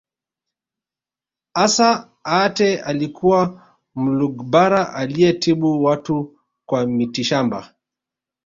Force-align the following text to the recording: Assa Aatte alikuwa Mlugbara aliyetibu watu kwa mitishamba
Assa 1.53 2.09
Aatte 2.25 2.81
alikuwa 2.81 3.67
Mlugbara 3.95 4.93
aliyetibu 4.93 5.83
watu 5.83 6.39
kwa 6.65 6.87
mitishamba 6.87 7.75